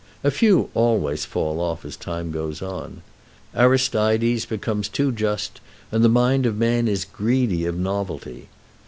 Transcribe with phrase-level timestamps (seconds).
[0.23, 3.03] A few always fall off as time goes on.
[3.53, 8.47] Aristides becomes too just, and the mind of man is greedy of novelty.